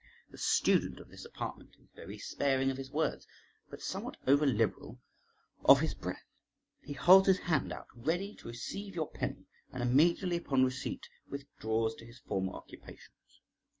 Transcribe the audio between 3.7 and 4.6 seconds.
somewhat over